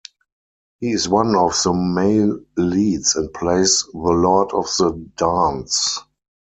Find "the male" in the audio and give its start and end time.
1.63-2.39